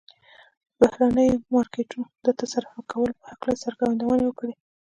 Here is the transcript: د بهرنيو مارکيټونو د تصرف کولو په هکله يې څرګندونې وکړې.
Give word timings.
د 0.03 0.03
بهرنيو 0.79 1.43
مارکيټونو 1.53 2.05
د 2.25 2.27
تصرف 2.39 2.73
کولو 2.91 3.13
په 3.19 3.25
هکله 3.31 3.51
يې 3.55 3.61
څرګندونې 3.65 4.23
وکړې. 4.27 4.53